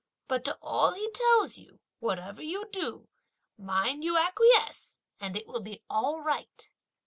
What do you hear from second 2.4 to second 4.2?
you do, mind you